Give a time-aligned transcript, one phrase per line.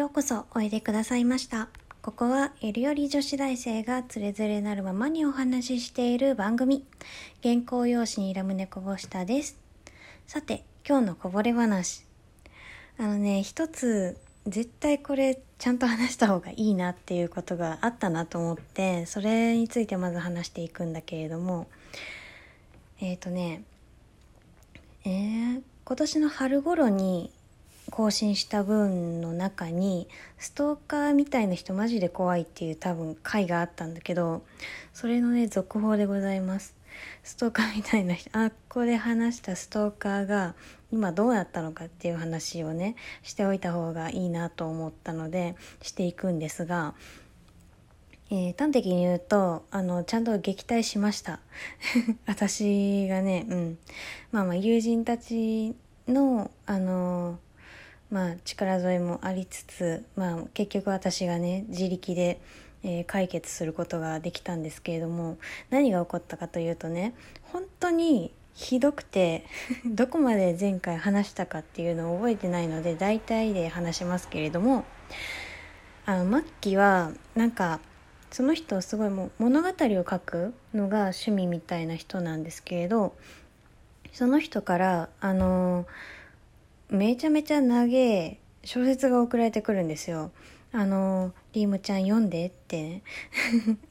[0.00, 1.68] ようこそおいでくださいました。
[2.00, 6.86] ここはゆるより女子大生がつれづれなるままにお話ししている番組、
[7.42, 9.58] 原稿用紙にラムネこぼしたです。
[10.26, 12.06] さて、今日のこぼれ話。
[12.96, 14.16] あのね、一つ
[14.46, 21.68] 絶対これちゃんと話した方がいいなっていうことがあったなと思ってそれについてまず話していくんだけれども
[23.02, 23.64] えっ、ー、とね
[25.04, 27.30] えー、今年の春頃に
[27.90, 30.08] 更新した文の中に
[30.38, 34.42] ストーカーみたいな人マジで怖いっていう多分回があったんだけど
[34.94, 36.80] それのね続報でございます。
[37.22, 40.54] ストーカーみたいな人あっこで話したストーカーが
[40.92, 46.94] 今どうなったのかっていう話をねしておいた方がいいなと思ったのでしていくんですが、
[48.30, 51.40] えー、端的に言うとあのちゃんと撃退しました。
[52.26, 53.78] 私がねうん。
[54.32, 55.74] まあまあ友人たち
[56.08, 57.38] のあの
[58.10, 62.40] まあ力添えもありつつまあ結局私がね自力で
[62.82, 65.38] えー、解決することができたんですけれども
[65.70, 69.44] 何が起こったかというとね本当にひどくて
[69.84, 74.84] どこまで前回話したかっていうのを覚えてないので大体で話しますけれども
[76.06, 77.80] あの末期はなんか
[78.30, 79.74] その人すごいもう物語を
[80.08, 83.14] 書くのが趣味みたいな人なんですけれど
[84.12, 85.86] その人からあの
[86.90, 90.32] めちゃめちゃ長い小説が送られてくるんですよ。
[90.72, 93.02] あの、リームちゃん読んでってね。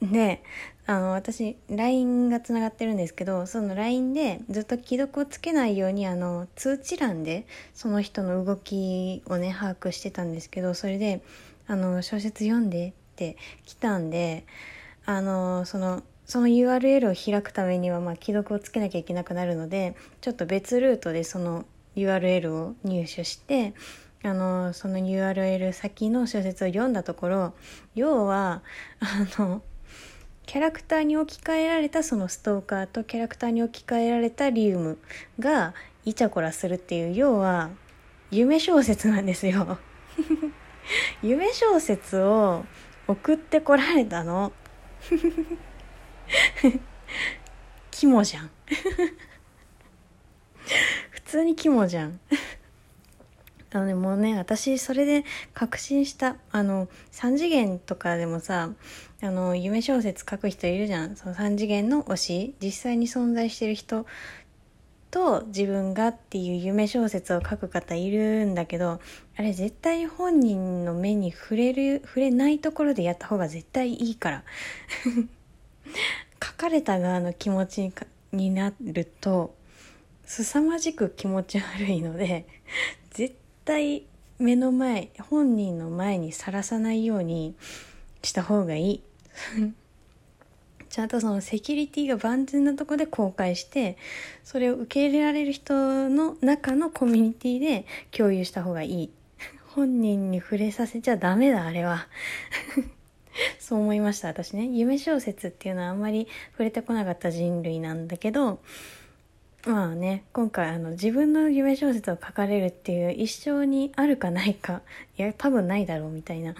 [0.02, 0.42] で、
[0.86, 11.22] あの、私、LINE がつながってるんですけど、その LINE でずっと既読をつけないように、あの、通知欄でその人の動きをね、把握してたんですけど、それで、
[11.66, 14.44] あの、小説読んでって来たんで、
[15.06, 21.64] あの、その、その URL を開くためには、まあ、既読をつけなきゃいけなくなるので、ちょっと別ルートでその
[22.06, 23.74] URL を入手して、
[24.22, 27.54] あのその URL 先の小説を読んだところ
[27.94, 28.62] 要は
[29.00, 29.62] あの
[30.44, 34.98] キャラクターに置き換えられたそのストーカーとキャラクターに置き換えられたリウム
[35.38, 35.74] が
[36.04, 37.70] イチャコラするっていう要は
[38.30, 39.78] 夢小説なんですよ。
[41.22, 42.64] 夢小説を
[43.06, 44.52] 送ってこられたの。
[47.90, 48.50] キモじゃん。
[51.30, 52.18] 通にキモじゃん
[53.72, 55.24] あのね、もうね、私、それで
[55.54, 56.34] 確信した。
[56.50, 58.70] あの、3次元とかでもさ、
[59.22, 61.14] あの、夢小説書く人いるじゃん。
[61.14, 64.06] その3次元の推し、実際に存在してる人
[65.12, 69.00] と自分がっていう夢小説を書く方いるんだけど、
[69.36, 74.44] あれ絶対本人の目に触れる、触れないところでやった方が絶対いいから。
[76.42, 77.92] 書かれた側の気持ち
[78.32, 79.54] になると、
[80.30, 82.46] 凄まじく気持ち悪いので、
[83.10, 84.04] 絶対
[84.38, 87.56] 目の前本人の前にさらさないように
[88.22, 89.02] した方がいい。
[90.88, 93.96] ちゃんとそのセキュリティが万全なとこで公開して
[94.44, 99.10] それを受け入れられる人の中のコミュニティで共有した方がいい。
[99.74, 102.06] 本人に触れさせちゃダメだあれは。
[103.58, 104.66] そう思いました私ね。
[104.66, 108.60] 夢小説っていうのはあんまり触れてこなかった人類なんだけど
[109.66, 114.80] まあね今回あの自分の夢小説を書かれるっていう一生にあるかないか
[115.18, 116.54] いや多分ないだろうみたいな、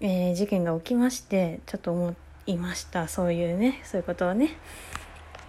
[0.00, 2.14] えー、事件が起きましてちょっと思
[2.46, 3.06] いました。
[3.06, 4.50] そういうねそういうことをね。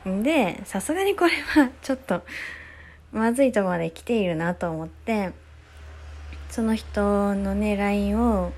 [0.05, 2.23] でさすがにこれはちょっと
[3.11, 5.31] まずいとこまで来ているなと思って
[6.49, 8.51] その人のね LINE を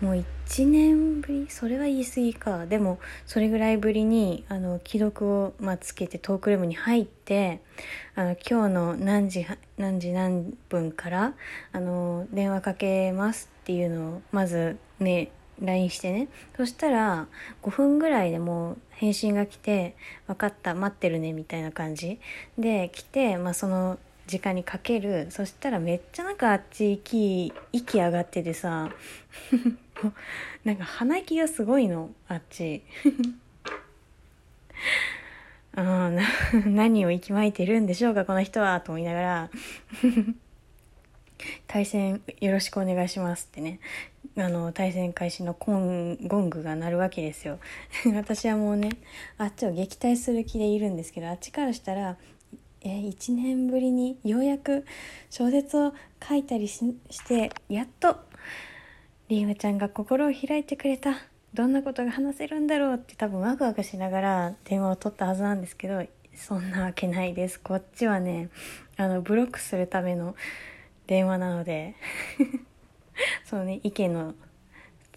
[0.00, 1.46] もう1年ぶり？
[1.48, 2.66] それは言い過ぎか。
[2.66, 7.60] でもそれぐらいぶりにあの既読を、まあ、つけてトークルームに入って
[8.14, 9.44] あの今日の何時
[9.76, 11.34] 何時何分から
[11.72, 16.28] あの電話かけますっていうのをまずね LINE してね。
[16.56, 17.26] そしたら
[17.62, 19.96] 5分ぐらいでもう返信が来て
[20.28, 22.20] 「分かった待ってるね」みたいな感じ。
[22.56, 23.98] で来て、まあ、その
[24.28, 25.26] 時間にかける。
[25.30, 28.90] そしたらめっちゃなんかあっち息息上がっててさ。
[30.64, 32.82] なんか鼻息がすごいのあっち。
[35.74, 36.10] あ
[36.66, 39.50] 何を息巻いてるんでしょうかこの人はと思いながら。
[41.68, 43.78] 対戦よろしくお願いしますってね。
[44.36, 47.58] あの対戦開始のコンゴングが鳴るわけですよ。
[48.14, 48.90] 私はもうね
[49.36, 52.16] あっちを撃退する気でいるんですけどあっちからしたら
[52.82, 54.84] え、1年ぶりにようやく
[55.30, 55.92] 小説を
[56.26, 56.94] 書いたりし
[57.26, 58.27] てやっと
[59.28, 61.10] リームちゃんが心を開いてくれた。
[61.52, 66.02] どんなことが話せるんだろうって多分ワクワクしながら電話を取ったはずなんですけど
[66.34, 67.60] そんなわけないです。
[67.60, 68.48] こっちはね
[68.96, 70.34] あのブロックするための
[71.06, 71.94] 電話なので
[73.44, 74.34] そうね意見の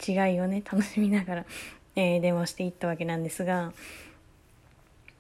[0.05, 1.45] 違いをね楽しみながら、
[1.95, 3.71] えー、電話していったわけなんですが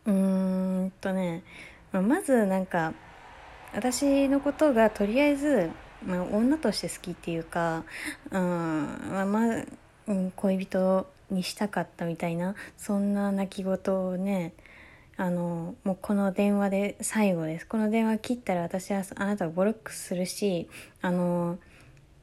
[0.05, 1.43] うーんとね
[1.93, 2.93] まずなんか
[3.73, 5.69] 私のことがとりあえず、
[6.05, 7.83] まあ、女として好きっていうか、
[8.31, 8.41] うん
[9.11, 9.65] まあまあ
[10.07, 14.53] うん、恋人にしたかったみたいなそんな泣き言をね
[15.17, 17.67] あのもうこの電話で最後です。
[17.67, 20.67] この電話切ったら私はあなたをボロックするし
[21.01, 21.59] あの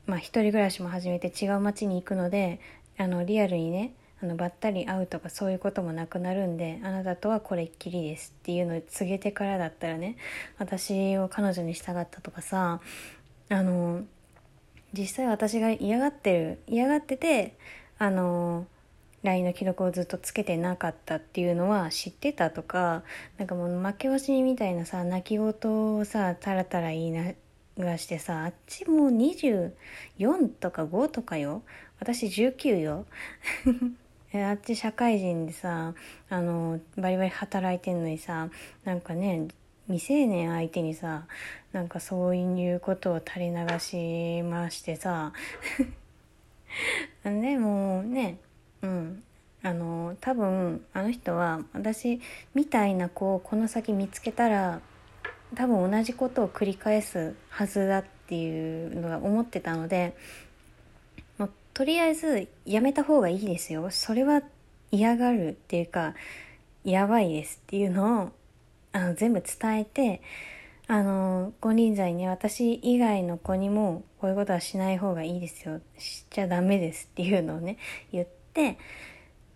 [0.06, 2.60] まあ一人暮らしも始めて違う町に行くので
[2.96, 10.16] あのリアルにねあのばったり会うとかそういうこともなくなるんであなたとはこれっきりですっていうのを告げてからだったらね
[10.58, 12.80] 私を彼女にしたかったとかさ
[13.48, 14.04] あの
[14.92, 17.56] 実際私が嫌がってる嫌がってて
[17.98, 18.66] あの
[19.22, 23.02] LINE の記録をずっとつけてなかったっていうのは知ってたとか
[23.36, 27.32] なんかもう負け惜しみみたいなさ泣き言をさタラタラ言いな
[27.78, 29.72] がしてさあっちもう24
[30.60, 31.62] とか5とかよ。
[32.00, 33.06] 私19よ。
[34.34, 35.94] あっち社会人でさ
[36.28, 38.50] あのバリバリ働いてんのにさ
[38.84, 39.48] なんかね
[39.88, 41.26] 未成年相手にさ
[41.72, 45.32] なんかそういうことを垂れ流しましてさ
[47.24, 48.38] でもね
[48.82, 49.22] うん
[49.62, 52.20] あの多分あの人は私
[52.54, 54.80] みたいな子をこの先見つけたら
[55.54, 60.14] 多分同じことを繰り返すはずだっていうのが思ってたので
[61.38, 63.90] もうとりあえずやめた方がいいですよ。
[63.90, 64.42] それは
[64.90, 66.14] 嫌がるっていうか
[66.84, 68.37] やばいですっていうのを
[68.98, 70.20] あの全部伝えて
[70.88, 75.80] あの金輪際に私以外の子にもこういうことはしない方がいいですよ。
[75.98, 77.76] しちゃダメですっていうのをね
[78.10, 78.78] 言って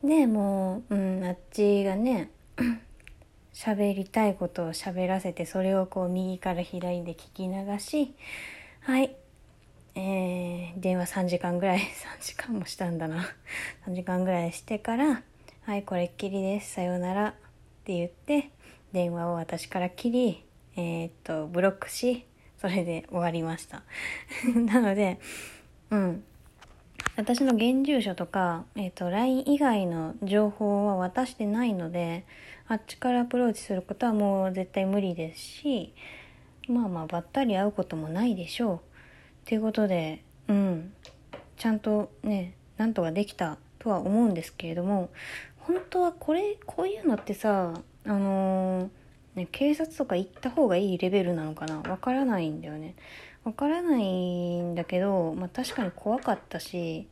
[0.05, 2.31] でもう、うん、あっちがね
[3.55, 8.15] 喋りたいことを喋らせてそれをこう右から左で聞き流し
[8.81, 9.17] はい
[9.94, 11.81] えー、電話3時間ぐらい
[12.21, 13.27] 3時間もしたんだな。
[13.87, 15.23] 3時間ぐらいしてから
[15.65, 17.35] 「はいこれっきりですさようなら」っ
[17.85, 18.50] て言って
[18.93, 20.44] 電話を私から切り
[20.77, 22.25] えー、っとブロックし
[22.59, 23.83] それで終わりました。
[24.55, 25.19] なので
[25.91, 26.25] うん。
[27.15, 32.25] 私の現住所とか、えーと、LINE 以外の情報は渡してないので
[32.69, 35.93] あっちからアプローチすることはもう絶対無理ですし
[36.69, 38.81] まあまあばったり会うこともないでしょうっ
[39.44, 40.94] ていうことでうん。
[41.59, 45.11] ちゃんとねなんとかできたとは思うんですけれども
[45.59, 47.75] 本当はこれこういうのってさ
[48.05, 48.89] あのー、
[49.35, 51.81] ね、警察とか行った方がいいレベルなのかな？
[51.81, 52.95] わからないんだよね
[53.45, 57.09] わからないんだけど、まあ確かに怖かったし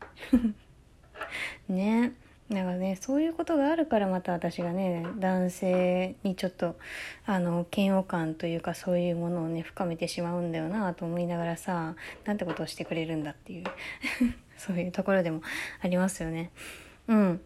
[1.69, 2.13] ね。
[2.51, 6.77] なんかね、そういうことがあるからまた私がね、男性にちょっと、
[7.25, 11.95] あの、嫌悪感というかそういうものをね、深めてしまうんだよなと思いながらさ、
[12.25, 13.65] なんてことをしてくれるんだっていう
[14.59, 15.43] そういうところでも
[15.81, 16.51] ありますよね。
[17.07, 17.41] うん。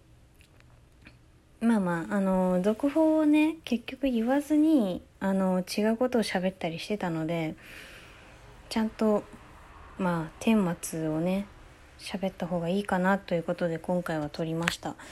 [1.65, 7.57] まあまあ、あの、続報をね、結局言わずに、あの、違うことを喋ったりしてたので、
[8.69, 9.23] ちゃんと
[9.99, 11.47] まあ顛末をね
[11.99, 14.97] 喋った方がいいかなということで今回は撮りました。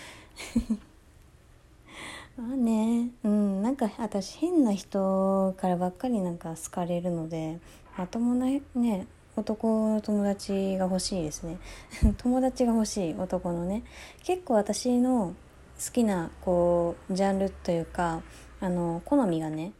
[2.37, 7.60] まあねうんなんか私変な人からばっかりなんか好かれるので
[7.96, 9.06] まともなね
[9.37, 11.58] 男の友達が欲しいですね。
[12.19, 13.84] 友達が欲しい男のね。
[14.24, 15.34] 結構私の
[15.79, 18.22] 好きなこうジャンルというか
[18.60, 19.72] あの好みがね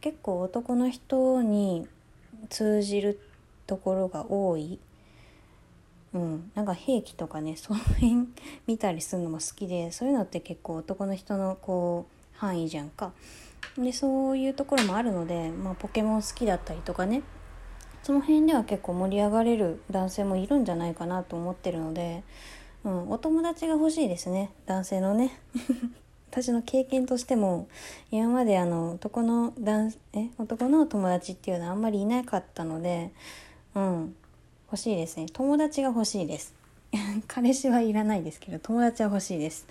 [0.00, 1.86] 結構男の人に
[2.50, 3.20] 通じる
[3.66, 4.78] ところが多い。
[6.14, 8.28] うん、なんか兵器とかねその辺
[8.66, 13.12] 見たりするのも好きでそういうのって結構男の人のこう範囲じゃんか。
[13.78, 17.22] でそういうところもあるので、まあ、ポケモン好きだったりとかね
[18.02, 22.24] その辺では結構盛り上がれる男性もいるんじゃないかなと思ってるので、
[22.84, 24.50] うん、お友達が欲しいですね。
[24.66, 25.38] 男性のね。
[26.30, 27.68] 私の経験としても
[28.10, 33.12] 今まであの男の男え男の友達っていうのはあんまりいなかったので
[33.74, 34.16] うん
[34.66, 35.26] 欲しいですね。
[35.30, 36.54] 友達が欲しいです。
[37.28, 39.66] 彼氏はいらないですけど友達は欲しいです。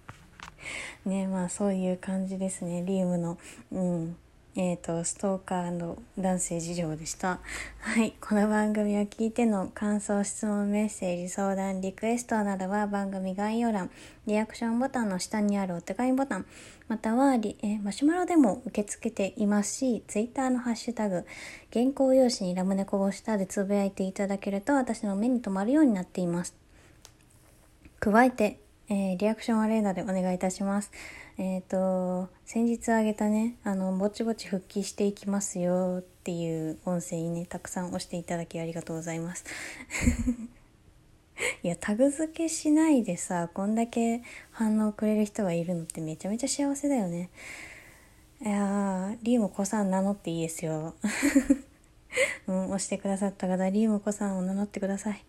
[1.06, 2.84] ねまあそういう感じですね。
[2.84, 3.38] リウムの。
[3.72, 4.16] うん。
[4.58, 7.40] え、ー、と、ストーカー男性事情でした。
[7.80, 8.14] はい。
[8.18, 13.90] この番組を聞いての感想、質問、メッセージ、相談、リクエストなどは番組概要欄、
[14.26, 16.46] リアクションボタンの下にあるお手紙ボタン、
[16.88, 21.26] またはリえマシュマロでも受け付けていますし、ツイッターのハッシュタグ、
[21.70, 26.54] 原稿用紙にラムネこぼしたでつぶやいていただけると私の目に留まるようになっています。
[28.00, 28.58] 加えて、
[28.88, 30.90] えー、リアクションはレーダーでお願いいたします。
[31.38, 39.44] えっ、と、先日あげたね、あの、ぼちぼち復帰していきますよっていう音声にね、たくさん押していただきありがとうございます。
[41.62, 47.28] いや、タグ付けしないでさ、こんだけ反応くれる人がいるのってめちゃめちゃ幸せだよね。
[48.40, 50.94] いやー、リーモコさん名乗っていいですよ。
[52.48, 55.22] うん、押してくださった方、リーモコさんを名乗ってください。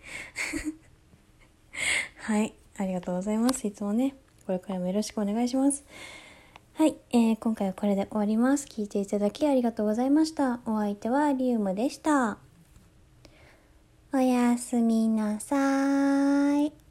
[2.16, 3.68] はい、ありがとうございます。
[3.68, 4.16] いつもね。
[4.48, 5.84] これからもよろしくお願いします。
[6.76, 8.66] はい、えー、今回はこれで終わります。
[8.66, 10.62] 聞いていただきありがとうございました。
[10.66, 12.38] お相手はリウムでした。
[14.14, 16.87] おやすみなさい。